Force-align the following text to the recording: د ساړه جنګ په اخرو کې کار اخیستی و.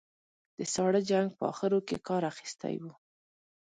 د 0.57 0.59
ساړه 0.73 1.01
جنګ 1.09 1.27
په 1.37 1.43
اخرو 1.51 1.79
کې 1.87 1.97
کار 2.07 2.21
اخیستی 2.31 2.75
و. 2.83 2.85